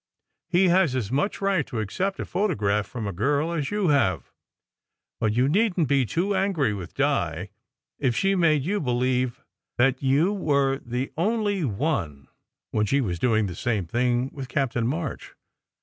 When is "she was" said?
12.87-13.19